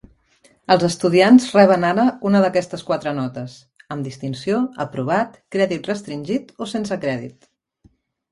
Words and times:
Els 0.75 0.83
estudiants 0.85 1.43
reben 1.57 1.83
ara 1.89 2.05
una 2.29 2.39
d'aquestes 2.45 2.85
quatre 2.87 3.13
notes: 3.19 3.57
amb 3.95 4.09
distinció, 4.09 4.61
aprovat, 4.87 5.37
crèdit 5.57 5.91
restringit 5.93 6.51
o 6.65 6.69
sense 6.75 6.99
crèdit. 7.05 7.47